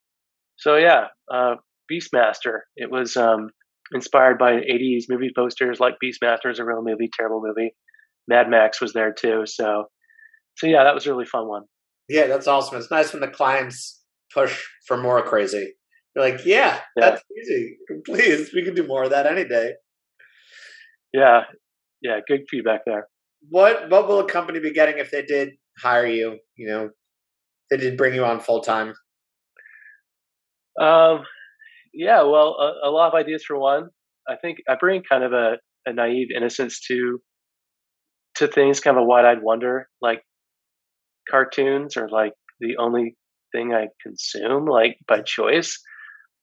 so 0.58 0.76
yeah, 0.76 1.08
uh, 1.34 1.56
Beastmaster. 1.92 2.60
It 2.76 2.92
was 2.92 3.18
um, 3.18 3.50
inspired 3.92 4.38
by 4.38 4.54
80s 4.54 5.06
movie 5.10 5.32
posters 5.36 5.80
like 5.80 5.96
Beastmaster 6.04 6.52
is 6.52 6.60
a 6.60 6.66
real 6.66 6.84
movie, 6.84 7.10
terrible 7.12 7.42
movie. 7.44 7.74
Mad 8.28 8.50
Max 8.50 8.80
was 8.80 8.94
there 8.94 9.12
too. 9.12 9.44
So 9.46 9.86
so 10.58 10.68
yeah, 10.68 10.84
that 10.84 10.94
was 10.94 11.06
a 11.08 11.12
really 11.12 11.26
fun 11.26 11.48
one. 11.48 11.64
Yeah, 12.10 12.28
that's 12.28 12.48
awesome. 12.48 12.78
It's 12.78 12.92
nice 12.92 13.14
when 13.14 13.22
the 13.22 13.28
clients 13.28 14.02
push 14.34 14.66
for 14.86 14.98
more 14.98 15.22
crazy. 15.24 15.74
You're 16.20 16.32
like, 16.32 16.46
yeah, 16.46 16.80
yeah, 16.98 17.10
that's 17.10 17.24
easy. 17.40 17.78
Please, 18.06 18.52
we 18.54 18.64
can 18.64 18.76
do 18.76 18.86
more 18.86 19.04
of 19.04 19.12
that 19.12 19.26
any 19.26 19.46
day. 19.46 19.74
Yeah, 21.14 21.42
yeah, 22.02 22.20
good 22.28 22.42
feedback 22.50 22.82
there. 22.86 23.08
What 23.50 23.90
what 23.90 24.08
will 24.08 24.20
a 24.20 24.28
company 24.28 24.60
be 24.60 24.74
getting 24.74 25.00
if 25.00 25.12
they 25.12 25.22
did 25.22 25.50
hire 25.82 26.06
you? 26.06 26.38
You 26.58 26.68
know, 26.68 26.90
they 27.70 27.78
did 27.78 27.98
bring 27.98 28.14
you 28.14 28.26
on 28.26 28.42
full 28.42 28.62
time. 28.62 28.94
Um, 30.80 31.22
yeah, 31.94 32.24
well, 32.24 32.56
a, 32.60 32.90
a, 32.90 32.92
lot 32.92 33.08
of 33.10 33.14
ideas 33.14 33.44
for 33.46 33.60
one. 33.60 33.90
I 34.28 34.36
think 34.42 34.60
I 34.70 34.76
bring 34.80 35.02
kind 35.10 35.24
of 35.24 35.34
a, 35.34 35.58
a 35.86 35.94
naive 35.94 36.28
innocence 36.36 36.82
to 36.88 37.20
to 38.36 38.48
things, 38.48 38.80
kind 38.82 38.98
of 38.98 39.04
a 39.04 39.06
wide 39.06 39.26
eyed 39.26 39.42
wonder. 39.42 39.88
Like 40.02 40.22
cartoons 41.30 41.96
are 41.96 42.10
like 42.10 42.34
the 42.60 42.76
only 42.78 43.16
thing 43.54 43.74
I 43.74 43.88
consume, 44.04 44.66
like 44.66 44.98
by 45.08 45.22
choice. 45.22 45.80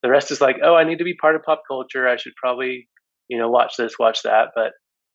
The 0.07 0.13
rest 0.13 0.31
is 0.31 0.41
like, 0.41 0.59
oh, 0.63 0.77
I 0.77 0.85
need 0.85 0.99
to 0.99 1.05
be 1.05 1.17
part 1.21 1.35
of 1.35 1.43
pop 1.43 1.63
culture. 1.67 2.07
I 2.07 2.17
should 2.17 2.35
probably, 2.41 2.89
you 3.27 3.39
know, 3.39 3.51
watch 3.51 3.73
this, 3.77 3.99
watch 3.99 4.23
that. 4.23 4.51
But 4.55 4.71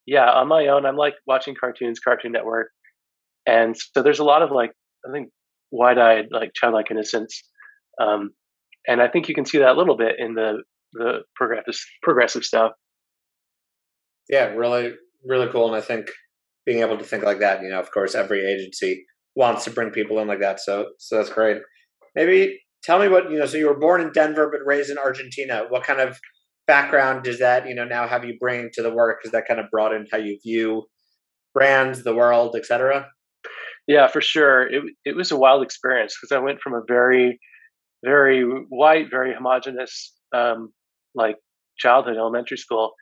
yeah, 0.05 0.29
on 0.29 0.49
my 0.49 0.67
own, 0.67 0.85
I'm 0.85 0.97
like 0.97 1.13
watching 1.25 1.55
cartoons, 1.57 2.01
Cartoon 2.01 2.33
Network, 2.33 2.67
and 3.47 3.73
so 3.77 4.03
there's 4.03 4.19
a 4.19 4.25
lot 4.25 4.41
of 4.41 4.51
like, 4.51 4.71
I 5.07 5.13
think, 5.13 5.29
wide-eyed, 5.71 6.25
like 6.29 6.51
childlike 6.53 6.91
innocence, 6.91 7.41
um, 8.01 8.31
and 8.85 9.01
I 9.01 9.07
think 9.07 9.29
you 9.29 9.33
can 9.33 9.45
see 9.45 9.59
that 9.59 9.69
a 9.69 9.77
little 9.77 9.95
bit 9.95 10.15
in 10.19 10.33
the 10.33 10.61
the 10.91 11.19
progressive 11.37 11.79
progressive 12.03 12.43
stuff. 12.43 12.73
Yeah, 14.29 14.47
really, 14.47 14.93
really 15.25 15.47
cool, 15.53 15.67
and 15.67 15.75
I 15.77 15.79
think 15.79 16.07
being 16.65 16.81
able 16.81 16.97
to 16.97 17.05
think 17.05 17.23
like 17.23 17.39
that, 17.39 17.61
you 17.61 17.69
know, 17.69 17.79
of 17.79 17.91
course, 17.91 18.13
every 18.13 18.45
agency 18.45 19.05
wants 19.37 19.63
to 19.63 19.71
bring 19.71 19.91
people 19.91 20.19
in 20.19 20.27
like 20.27 20.41
that, 20.41 20.59
so 20.59 20.87
so 20.99 21.15
that's 21.15 21.29
great. 21.29 21.59
Maybe 22.13 22.59
tell 22.83 22.99
me 22.99 23.07
what 23.07 23.31
you 23.31 23.39
know. 23.39 23.45
So 23.45 23.57
you 23.57 23.67
were 23.67 23.79
born 23.79 24.01
in 24.01 24.11
Denver 24.11 24.49
but 24.51 24.65
raised 24.65 24.89
in 24.89 24.97
Argentina. 24.97 25.65
What 25.69 25.83
kind 25.83 25.99
of 25.99 26.19
background 26.67 27.23
does 27.23 27.39
that 27.39 27.67
you 27.67 27.75
know 27.75 27.85
now 27.85 28.07
have 28.07 28.25
you 28.25 28.37
bring 28.39 28.69
to 28.73 28.81
the 28.81 28.93
work? 28.93 29.19
Because 29.19 29.31
that 29.31 29.47
kind 29.47 29.59
of 29.59 29.67
broadened 29.71 30.07
how 30.11 30.17
you 30.17 30.37
view 30.43 30.85
brands, 31.53 32.03
the 32.03 32.15
world, 32.15 32.55
etc. 32.55 33.07
Yeah, 33.87 34.07
for 34.07 34.21
sure. 34.21 34.67
It 34.67 34.83
it 35.05 35.15
was 35.15 35.31
a 35.31 35.37
wild 35.37 35.63
experience 35.63 36.15
because 36.19 36.35
I 36.35 36.43
went 36.43 36.61
from 36.61 36.73
a 36.73 36.81
very 36.87 37.39
very 38.03 38.43
white, 38.69 39.07
very 39.11 39.33
homogenous 39.33 40.13
um, 40.33 40.71
like 41.13 41.35
childhood, 41.77 42.17
elementary 42.17 42.57
school, 42.57 42.93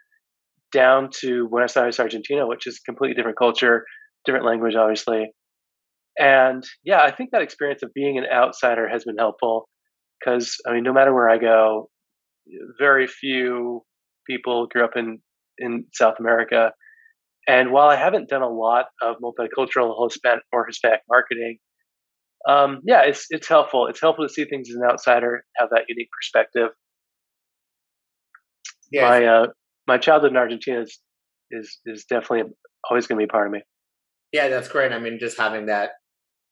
down 0.72 1.10
to 1.22 1.48
Buenos 1.50 1.78
Aires, 1.78 2.00
Argentina, 2.00 2.48
which 2.48 2.68
is 2.68 2.80
a 2.80 2.90
completely 2.90 3.16
different 3.16 3.38
culture, 3.38 3.86
different 4.26 4.46
language, 4.46 4.76
obviously. 4.76 5.32
And 6.18 6.64
yeah, 6.84 7.02
I 7.02 7.12
think 7.12 7.32
that 7.32 7.42
experience 7.42 7.82
of 7.82 7.94
being 7.94 8.18
an 8.18 8.26
outsider 8.32 8.90
has 8.90 9.06
been 9.06 9.18
helpful 9.18 9.69
because 10.20 10.58
I 10.68 10.74
mean, 10.74 10.84
no 10.84 10.94
matter 10.94 11.14
where 11.14 11.30
I 11.30 11.38
go, 11.38 11.90
very 12.78 13.08
few 13.08 13.84
people 14.28 14.68
grew 14.68 14.84
up 14.84 14.96
in 14.96 15.20
in 15.58 15.86
South 15.94 16.16
America. 16.20 16.72
And 17.48 17.72
while 17.72 17.90
I 17.90 17.96
haven't 17.96 18.30
done 18.30 18.44
a 18.44 18.50
lot 18.50 18.86
of 19.02 19.16
multicultural 19.24 19.96
Hispanic 20.08 20.44
or 20.52 20.66
Hispanic 20.68 21.02
marketing, 21.10 21.58
um, 22.48 22.82
yeah, 22.86 23.04
it's 23.04 23.26
it's 23.30 23.48
helpful. 23.48 23.88
It's 23.88 24.00
helpful 24.00 24.28
to 24.28 24.34
see 24.34 24.46
things 24.46 24.70
as 24.70 24.76
an 24.76 24.84
outsider, 24.90 25.44
have 25.58 25.70
that 25.72 25.86
unique 25.88 26.10
perspective. 26.16 26.70
Yes. 28.92 29.02
My 29.02 29.26
uh, 29.26 29.48
my 29.88 29.98
childhood 29.98 30.32
in 30.32 30.38
Argentina 30.38 30.82
is 30.82 31.00
is 31.52 31.80
is 31.86 32.06
definitely 32.06 32.52
always 32.90 33.08
going 33.08 33.20
to 33.20 33.26
be 33.26 33.30
part 33.30 33.48
of 33.48 33.54
me. 33.54 33.62
Yeah, 34.32 34.48
that's 34.48 34.68
great. 34.68 34.92
I 34.92 35.00
mean, 35.00 35.18
just 35.20 35.38
having 35.38 35.66
that 35.68 35.92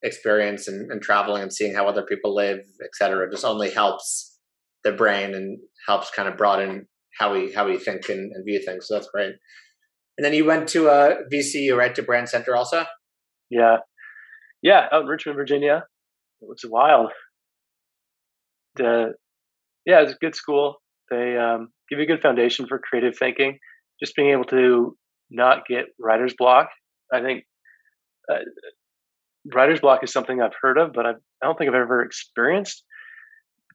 experience 0.02 0.68
and, 0.68 0.90
and 0.90 1.02
traveling 1.02 1.42
and 1.42 1.52
seeing 1.52 1.74
how 1.74 1.86
other 1.88 2.02
people 2.02 2.34
live, 2.34 2.58
et 2.58 2.90
cetera, 2.94 3.30
just 3.30 3.44
only 3.44 3.70
helps 3.70 4.38
the 4.84 4.92
brain 4.92 5.34
and 5.34 5.58
helps 5.86 6.10
kind 6.10 6.28
of 6.28 6.36
broaden 6.36 6.86
how 7.18 7.32
we 7.32 7.52
how 7.52 7.66
we 7.66 7.78
think 7.78 8.08
and, 8.08 8.32
and 8.32 8.44
view 8.44 8.62
things. 8.64 8.86
So 8.86 8.94
that's 8.94 9.10
great. 9.12 9.34
And 10.16 10.24
then 10.24 10.34
you 10.34 10.44
went 10.44 10.68
to 10.70 10.88
uh, 10.88 11.16
VCU, 11.32 11.76
right, 11.76 11.94
to 11.94 12.02
Brandcenter 12.02 12.56
also? 12.56 12.84
Yeah. 13.50 13.78
Yeah, 14.62 14.86
out 14.92 15.02
in 15.02 15.06
Richmond, 15.06 15.36
Virginia. 15.36 15.84
It 16.40 16.48
was 16.48 16.64
wild. 16.68 17.12
The, 18.74 19.12
yeah, 19.86 20.02
it's 20.02 20.12
a 20.12 20.16
good 20.20 20.34
school. 20.34 20.76
They 21.10 21.36
um, 21.36 21.68
give 21.88 21.98
you 21.98 22.04
a 22.04 22.08
good 22.08 22.20
foundation 22.20 22.66
for 22.66 22.80
creative 22.80 23.16
thinking. 23.16 23.58
Just 24.02 24.16
being 24.16 24.30
able 24.30 24.44
to 24.44 24.96
not 25.30 25.66
get 25.68 25.86
writer's 26.00 26.34
block. 26.36 26.68
I 27.12 27.20
think 27.20 27.44
uh, 28.30 28.38
writer's 29.52 29.80
block 29.80 30.02
is 30.02 30.12
something 30.12 30.40
I've 30.40 30.56
heard 30.60 30.78
of, 30.78 30.92
but 30.92 31.06
I 31.06 31.12
do 31.12 31.18
not 31.42 31.58
think 31.58 31.68
I've 31.68 31.74
ever 31.74 32.02
experienced. 32.02 32.84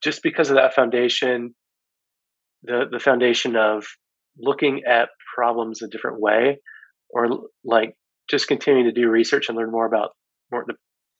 Just 0.03 0.21
because 0.21 0.49
of 0.49 0.55
that 0.57 0.73
foundation, 0.73 1.55
the 2.63 2.85
the 2.91 2.99
foundation 2.99 3.55
of 3.55 3.85
looking 4.37 4.81
at 4.87 5.09
problems 5.35 5.81
a 5.81 5.87
different 5.87 6.19
way, 6.19 6.59
or 7.09 7.27
like 7.63 7.95
just 8.29 8.47
continuing 8.47 8.85
to 8.85 8.91
do 8.91 9.09
research 9.09 9.49
and 9.49 9.57
learn 9.57 9.71
more 9.71 9.85
about 9.85 10.11
more 10.51 10.65
the, 10.67 10.75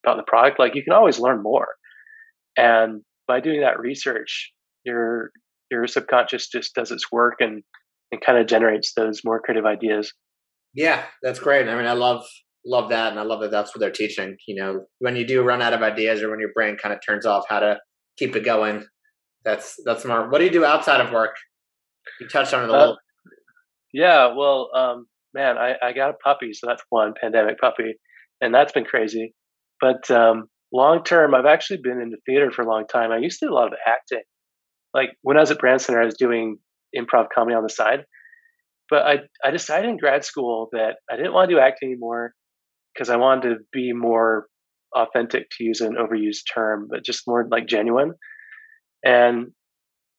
about 0.06 0.18
the 0.18 0.24
product. 0.24 0.60
Like 0.60 0.76
you 0.76 0.84
can 0.84 0.94
always 0.94 1.20
learn 1.20 1.42
more, 1.42 1.68
and 2.58 3.02
by 3.28 3.40
doing 3.40 3.62
that 3.62 3.80
research, 3.80 4.52
your 4.84 5.32
your 5.72 5.88
subconscious 5.88 6.50
just 6.50 6.76
does 6.76 6.92
its 6.92 7.12
work 7.12 7.36
and 7.40 7.64
and 8.12 8.22
kind 8.22 8.38
of 8.38 8.48
generates 8.48 8.94
those 8.94 9.22
more 9.24 9.40
creative 9.40 9.66
ideas. 9.66 10.14
Yeah, 10.74 11.04
that's 11.22 11.40
great. 11.40 11.68
I 11.68 11.76
mean, 11.76 11.86
I 11.86 11.94
love 11.94 12.26
love 12.65 12.89
that, 12.89 13.12
and 13.12 13.20
I 13.20 13.24
love 13.24 13.41
that 13.41 13.51
that's 13.51 13.74
what 13.74 13.79
they're 13.79 13.91
teaching. 13.91 14.38
You 14.48 14.55
know, 14.55 14.86
when 15.00 15.15
you 15.15 15.25
do 15.25 15.43
run 15.43 15.62
out 15.62 15.74
of 15.74 15.82
ideas, 15.82 16.22
or 16.22 16.29
when 16.29 16.39
your 16.39 16.53
brain 16.53 16.77
kind 16.82 16.93
of 16.93 17.00
turns 17.05 17.25
off, 17.25 17.46
how 17.50 17.60
to 17.60 17.77
keep 18.17 18.36
it 18.36 18.46
going. 18.46 18.86
That's 19.46 19.75
that's 19.86 20.03
smart. 20.03 20.32
What 20.32 20.39
do 20.39 20.46
you 20.46 20.51
do 20.51 20.65
outside 20.65 21.01
of 21.01 21.12
work? 21.12 21.36
You 22.20 22.27
touched 22.27 22.53
on 22.53 22.63
it 22.63 22.70
a 22.70 22.74
uh, 22.74 22.79
little. 22.79 22.98
Yeah, 23.93 24.34
well, 24.36 24.70
um, 24.75 25.08
man, 25.34 25.58
I, 25.58 25.74
I 25.82 25.93
got 25.93 26.10
a 26.10 26.13
puppy, 26.13 26.53
so 26.53 26.67
that's 26.67 26.84
one 26.89 27.13
pandemic 27.20 27.60
puppy, 27.60 27.96
and 28.41 28.53
that's 28.53 28.72
been 28.72 28.86
crazy. 28.86 29.34
But 29.79 30.10
um, 30.10 30.48
long 30.72 31.03
term, 31.03 31.36
I've 31.36 31.46
actually 31.46 31.79
been 31.84 32.01
in 32.01 32.10
the 32.10 32.17
theater 32.25 32.51
for 32.51 32.63
a 32.63 32.67
long 32.70 32.86
time. 32.88 33.12
I 33.12 33.17
used 33.17 33.39
to 33.39 33.48
do 33.48 33.53
a 33.53 33.55
lot 33.55 33.67
of 33.67 33.74
acting. 33.86 34.24
Like 34.93 35.10
when 35.22 35.38
I 35.38 35.41
was 35.41 35.51
at 35.51 35.60
Brandcenter, 35.60 36.01
I 36.01 36.05
was 36.05 36.15
doing 36.17 36.58
improv 36.96 37.27
comedy 37.34 37.55
on 37.55 37.63
the 37.63 37.70
side. 37.70 38.05
But 38.89 39.03
I 39.03 39.20
I 39.43 39.51
decided 39.51 39.89
in 39.89 39.98
grad 39.98 40.24
school 40.24 40.70
that 40.72 40.98
I 41.12 41.15
didn't 41.15 41.34
want 41.34 41.50
to 41.50 41.55
do 41.55 41.60
acting 41.60 41.89
anymore 41.89 42.34
because 42.94 43.10
I 43.10 43.18
wanted 43.18 43.50
to 43.50 43.56
be 43.72 43.94
more 43.94 44.48
authentic, 44.96 45.50
to 45.58 45.64
use 45.64 45.82
an 45.82 45.96
overused 45.96 46.44
term, 46.54 46.88
but 46.90 47.04
just 47.04 47.24
more 47.28 47.48
like 47.50 47.68
genuine. 47.68 48.14
And 49.04 49.48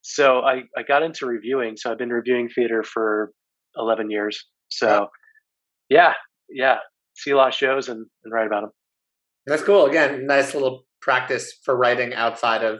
so 0.01 0.39
I, 0.41 0.63
I 0.77 0.83
got 0.87 1.03
into 1.03 1.25
reviewing. 1.25 1.77
So 1.77 1.91
I've 1.91 1.97
been 1.97 2.09
reviewing 2.09 2.49
theater 2.49 2.83
for 2.83 3.31
11 3.77 4.11
years. 4.11 4.45
So 4.69 5.07
yeah, 5.89 6.13
yeah, 6.49 6.77
see 7.15 7.31
a 7.31 7.37
lot 7.37 7.49
of 7.49 7.53
shows 7.53 7.89
and, 7.89 8.05
and 8.23 8.33
write 8.33 8.47
about 8.47 8.61
them. 8.61 8.71
That's 9.47 9.63
cool. 9.63 9.85
Again, 9.85 10.25
nice 10.25 10.53
little 10.53 10.85
practice 11.01 11.53
for 11.63 11.77
writing 11.77 12.13
outside 12.13 12.63
of 12.63 12.79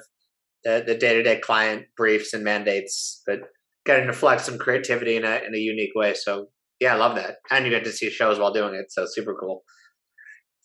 the, 0.63 0.83
the 0.85 0.95
day-to-day 0.95 1.39
client 1.39 1.85
briefs 1.95 2.33
and 2.33 2.43
mandates, 2.43 3.21
but 3.25 3.39
getting 3.85 4.07
to 4.07 4.13
flex 4.13 4.43
some 4.43 4.57
creativity 4.57 5.15
in 5.15 5.23
a, 5.23 5.41
in 5.47 5.53
a 5.53 5.59
unique 5.59 5.93
way. 5.95 6.13
So 6.15 6.47
yeah, 6.79 6.95
I 6.95 6.97
love 6.97 7.15
that. 7.15 7.35
And 7.51 7.65
you 7.65 7.71
get 7.71 7.83
to 7.85 7.91
see 7.91 8.09
shows 8.09 8.39
while 8.39 8.51
doing 8.51 8.73
it. 8.73 8.91
So 8.91 9.05
super 9.07 9.35
cool. 9.39 9.63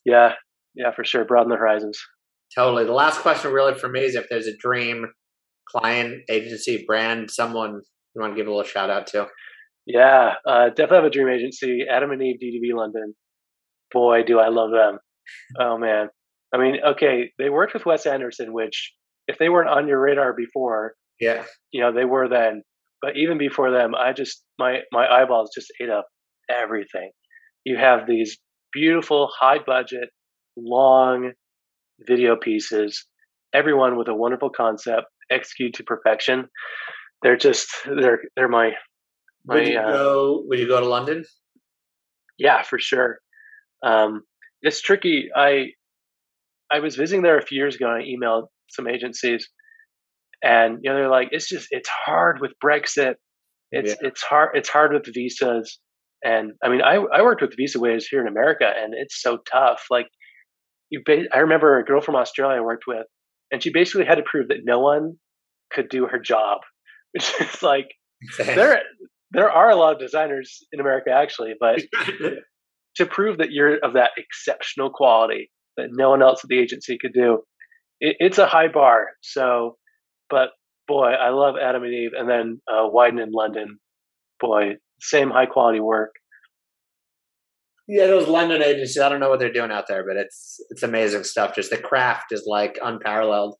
Yeah, 0.04 0.32
yeah, 0.74 0.92
for 0.94 1.04
sure. 1.04 1.24
Broaden 1.24 1.50
the 1.50 1.56
horizons. 1.56 2.00
Totally. 2.54 2.84
The 2.84 2.92
last 2.92 3.20
question, 3.20 3.52
really, 3.52 3.74
for 3.74 3.88
me 3.88 4.00
is 4.00 4.14
if 4.14 4.26
there's 4.28 4.46
a 4.46 4.56
dream 4.56 5.06
client, 5.68 6.22
agency, 6.28 6.84
brand, 6.86 7.30
someone 7.30 7.80
you 8.14 8.20
want 8.20 8.34
to 8.34 8.36
give 8.36 8.46
a 8.46 8.50
little 8.50 8.64
shout 8.64 8.90
out 8.90 9.06
to. 9.08 9.28
Yeah, 9.86 10.34
uh, 10.46 10.68
definitely 10.68 10.96
have 10.96 11.04
a 11.04 11.10
dream 11.10 11.28
agency. 11.28 11.84
Adam 11.90 12.10
and 12.10 12.22
Eve, 12.22 12.36
DDB 12.42 12.76
London. 12.76 13.14
Boy, 13.92 14.22
do 14.24 14.38
I 14.38 14.48
love 14.48 14.70
them. 14.70 14.98
Oh 15.58 15.78
man. 15.78 16.08
I 16.52 16.58
mean, 16.58 16.76
okay, 16.84 17.30
they 17.38 17.48
worked 17.48 17.74
with 17.74 17.86
Wes 17.86 18.06
Anderson, 18.06 18.52
which 18.52 18.92
if 19.28 19.38
they 19.38 19.48
weren't 19.48 19.68
on 19.68 19.86
your 19.86 20.00
radar 20.00 20.32
before, 20.32 20.94
yeah, 21.20 21.44
you 21.70 21.80
know, 21.80 21.92
they 21.92 22.04
were 22.04 22.28
then. 22.28 22.62
But 23.00 23.16
even 23.16 23.38
before 23.38 23.70
them, 23.70 23.94
I 23.94 24.12
just 24.12 24.42
my 24.58 24.78
my 24.92 25.06
eyeballs 25.06 25.50
just 25.54 25.72
ate 25.80 25.90
up 25.90 26.06
everything. 26.50 27.10
You 27.64 27.76
have 27.76 28.06
these 28.06 28.38
beautiful, 28.72 29.30
high 29.38 29.58
budget, 29.64 30.10
long 30.56 31.32
video 32.06 32.36
pieces, 32.36 33.06
everyone 33.52 33.96
with 33.96 34.08
a 34.08 34.14
wonderful 34.14 34.50
concept, 34.50 35.06
executed 35.30 35.74
to 35.74 35.84
perfection. 35.84 36.46
They're 37.22 37.36
just 37.36 37.68
they're 37.86 38.20
they're 38.36 38.48
my 38.48 38.72
my. 39.46 39.56
Would 39.56 39.68
you 39.68 39.78
uh, 39.78 39.92
go? 39.92 40.44
Would 40.46 40.58
you 40.58 40.68
go 40.68 40.80
to 40.80 40.86
London? 40.86 41.24
Yeah, 42.38 42.62
for 42.62 42.78
sure. 42.78 43.18
Um, 43.84 44.22
it's 44.62 44.80
tricky. 44.80 45.28
I 45.34 45.68
I 46.70 46.80
was 46.80 46.96
visiting 46.96 47.22
there 47.22 47.38
a 47.38 47.44
few 47.44 47.58
years 47.58 47.76
ago, 47.76 47.90
and 47.90 48.02
I 48.02 48.06
emailed 48.06 48.46
some 48.68 48.86
agencies, 48.86 49.48
and 50.42 50.78
you 50.82 50.90
know 50.90 50.96
they're 50.96 51.10
like, 51.10 51.28
it's 51.32 51.48
just 51.48 51.68
it's 51.70 51.88
hard 51.88 52.40
with 52.40 52.52
Brexit. 52.64 53.14
It's 53.72 53.90
yeah. 54.00 54.08
it's 54.08 54.22
hard 54.22 54.50
it's 54.54 54.68
hard 54.68 54.92
with 54.92 55.12
visas. 55.12 55.78
And 56.22 56.52
I 56.62 56.68
mean, 56.68 56.82
I, 56.82 56.96
I 56.96 57.22
worked 57.22 57.42
with 57.42 57.56
visa 57.56 57.78
waivers 57.78 58.04
here 58.10 58.20
in 58.20 58.28
America, 58.28 58.66
and 58.66 58.94
it's 58.94 59.20
so 59.20 59.38
tough. 59.50 59.84
Like, 59.90 60.08
you, 60.90 61.02
ba- 61.04 61.28
I 61.32 61.38
remember 61.38 61.78
a 61.78 61.84
girl 61.84 62.00
from 62.00 62.16
Australia 62.16 62.58
I 62.58 62.64
worked 62.64 62.84
with, 62.86 63.06
and 63.50 63.62
she 63.62 63.72
basically 63.72 64.06
had 64.06 64.16
to 64.16 64.24
prove 64.24 64.48
that 64.48 64.64
no 64.64 64.80
one 64.80 65.14
could 65.72 65.88
do 65.88 66.06
her 66.06 66.18
job, 66.18 66.60
which 67.12 67.32
is 67.40 67.62
like 67.62 67.88
there 68.38 68.82
there 69.32 69.50
are 69.50 69.70
a 69.70 69.76
lot 69.76 69.94
of 69.94 69.98
designers 70.00 70.58
in 70.72 70.80
America 70.80 71.10
actually, 71.10 71.54
but 71.58 71.80
to 72.96 73.06
prove 73.06 73.38
that 73.38 73.50
you're 73.50 73.78
of 73.78 73.94
that 73.94 74.10
exceptional 74.16 74.90
quality 74.90 75.50
that 75.76 75.88
no 75.90 76.10
one 76.10 76.22
else 76.22 76.44
at 76.44 76.48
the 76.48 76.58
agency 76.58 76.98
could 77.00 77.12
do, 77.12 77.38
it, 78.00 78.16
it's 78.18 78.38
a 78.38 78.46
high 78.46 78.68
bar. 78.68 79.10
So, 79.22 79.76
but 80.28 80.50
boy, 80.88 81.12
I 81.12 81.30
love 81.30 81.54
Adam 81.62 81.84
and 81.84 81.94
Eve, 81.94 82.10
and 82.16 82.28
then 82.28 82.60
uh, 82.70 82.88
Wieden 82.88 83.22
in 83.22 83.30
London. 83.32 83.78
Boy, 84.40 84.76
same 85.00 85.30
high 85.30 85.46
quality 85.46 85.80
work. 85.80 86.12
Yeah, 87.88 88.06
those 88.06 88.28
London 88.28 88.62
agencies. 88.62 88.98
I 88.98 89.08
don't 89.08 89.18
know 89.18 89.30
what 89.30 89.40
they're 89.40 89.52
doing 89.52 89.72
out 89.72 89.86
there, 89.88 90.04
but 90.06 90.16
it's 90.16 90.60
it's 90.70 90.84
amazing 90.84 91.24
stuff. 91.24 91.56
Just 91.56 91.70
the 91.70 91.76
craft 91.76 92.26
is 92.30 92.44
like 92.46 92.78
unparalleled. 92.80 93.56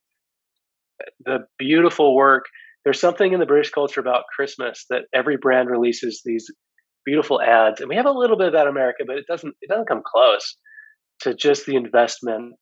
The 1.25 1.39
beautiful 1.59 2.15
work. 2.15 2.45
There's 2.85 2.99
something 2.99 3.33
in 3.33 3.39
the 3.39 3.45
British 3.45 3.71
culture 3.71 3.99
about 3.99 4.23
Christmas 4.33 4.85
that 4.89 5.03
every 5.13 5.37
brand 5.37 5.69
releases 5.69 6.21
these 6.23 6.47
beautiful 7.05 7.41
ads, 7.41 7.81
and 7.81 7.89
we 7.89 7.95
have 7.95 8.05
a 8.05 8.11
little 8.11 8.37
bit 8.37 8.47
of 8.47 8.53
that 8.53 8.63
in 8.63 8.69
America, 8.69 9.03
but 9.05 9.17
it 9.17 9.25
doesn't 9.27 9.53
it 9.61 9.69
doesn't 9.69 9.89
come 9.89 10.01
close 10.05 10.55
to 11.21 11.35
just 11.35 11.65
the 11.65 11.75
investment 11.75 12.55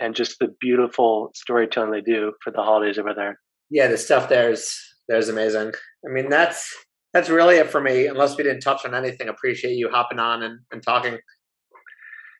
and 0.00 0.14
just 0.14 0.36
the 0.40 0.48
beautiful 0.60 1.30
storytelling 1.34 1.90
they 1.90 2.00
do 2.00 2.32
for 2.42 2.50
the 2.52 2.62
holidays 2.62 2.98
over 2.98 3.12
there. 3.14 3.38
Yeah, 3.70 3.88
the 3.88 3.98
stuff 3.98 4.28
there's 4.28 4.74
there's 5.08 5.28
amazing. 5.28 5.72
I 6.06 6.12
mean, 6.12 6.28
that's 6.28 6.74
that's 7.12 7.28
really 7.28 7.56
it 7.56 7.70
for 7.70 7.80
me. 7.80 8.06
Unless 8.06 8.36
we 8.36 8.44
didn't 8.44 8.60
touch 8.60 8.84
on 8.84 8.94
anything, 8.94 9.28
appreciate 9.28 9.74
you 9.74 9.90
hopping 9.90 10.18
on 10.18 10.42
and, 10.42 10.60
and 10.70 10.82
talking. 10.82 11.18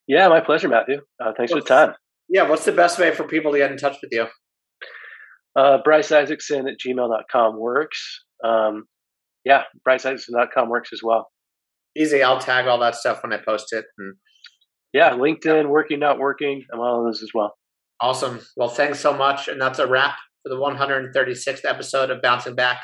Yeah, 0.08 0.28
my 0.28 0.40
pleasure, 0.40 0.68
Matthew. 0.68 1.00
Uh, 1.20 1.32
thanks 1.36 1.52
what's, 1.52 1.68
for 1.68 1.74
the 1.74 1.86
time. 1.86 1.94
Yeah, 2.28 2.48
what's 2.48 2.64
the 2.64 2.72
best 2.72 2.98
way 2.98 3.14
for 3.14 3.24
people 3.24 3.52
to 3.52 3.58
get 3.58 3.70
in 3.70 3.76
touch 3.76 3.98
with 4.02 4.10
you? 4.12 4.26
Uh, 5.54 5.78
Bryce 5.84 6.10
Isaacson 6.10 6.66
at 6.66 6.74
gmail.com 6.84 7.58
works. 7.58 8.24
Um, 8.42 8.84
yeah, 9.44 9.64
bryceisaacson.com 9.86 10.68
works 10.68 10.90
as 10.92 11.02
well. 11.02 11.28
Easy. 11.96 12.22
I'll 12.22 12.38
tag 12.38 12.66
all 12.66 12.78
that 12.80 12.94
stuff 12.94 13.22
when 13.22 13.32
I 13.32 13.38
post 13.44 13.72
it. 13.72 13.84
And 13.98 14.14
yeah, 14.92 15.10
LinkedIn, 15.10 15.68
working, 15.68 15.98
not 15.98 16.18
working. 16.18 16.64
I'm 16.72 16.80
all 16.80 17.00
of 17.00 17.06
those 17.06 17.22
as 17.22 17.30
well. 17.34 17.54
Awesome. 18.00 18.40
Well, 18.56 18.68
thanks 18.68 19.00
so 19.00 19.12
much. 19.12 19.48
And 19.48 19.60
that's 19.60 19.78
a 19.78 19.86
wrap 19.86 20.16
for 20.42 20.48
the 20.48 20.56
136th 20.56 21.64
episode 21.64 22.10
of 22.10 22.22
Bouncing 22.22 22.54
Back 22.54 22.78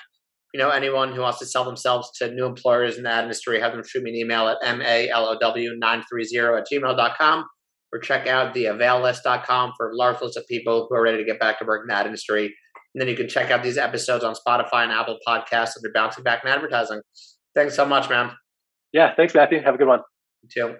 you 0.55 0.59
know, 0.59 0.71
anyone 0.71 1.12
who 1.12 1.21
wants 1.21 1.38
to 1.40 1.47
sell 1.47 1.64
themselves 1.64 2.11
to 2.19 2.33
new 2.33 2.47
employers 2.47 2.97
in 2.97 3.02
the 3.02 3.11
ad 3.11 3.25
industry, 3.25 3.61
have 3.61 3.73
them 3.73 3.83
shoot 3.87 4.02
me 4.02 4.11
an 4.11 4.17
email 4.17 4.49
at 4.49 4.59
malow930 4.62 6.59
at 6.59 6.67
gmail.com 6.73 7.45
or 7.93 7.99
check 8.00 8.26
out 8.26 8.55
the 8.55 8.64
availlist.com 8.64 9.73
for 9.76 9.93
large 9.95 10.21
list 10.21 10.37
of 10.37 10.47
people 10.47 10.87
who 10.88 10.97
are 10.97 11.02
ready 11.02 11.19
to 11.19 11.25
get 11.25 11.40
back 11.40 11.59
to 11.59 11.64
work 11.64 11.83
in 11.83 11.88
the 11.88 11.95
ad 11.95 12.07
industry. 12.07 12.55
And 12.95 13.00
then 13.00 13.09
you 13.09 13.17
can 13.17 13.28
check 13.28 13.50
out 13.50 13.62
these 13.62 13.78
episodes 13.78 14.25
on 14.25 14.35
Spotify 14.35 14.85
and 14.85 14.93
Apple 14.93 15.19
Podcasts 15.26 15.76
under 15.76 15.90
Bouncing 15.93 16.25
Back 16.25 16.43
in 16.45 16.50
Advertising. 16.50 17.00
Thanks 17.55 17.76
so 17.76 17.85
much, 17.85 18.09
man. 18.09 18.31
Yeah, 18.93 19.14
thanks, 19.14 19.35
Matthew. 19.35 19.61
Have 19.62 19.75
a 19.75 19.78
good 19.78 19.88
one. 19.88 20.00
You 20.43 20.49
too. 20.52 20.76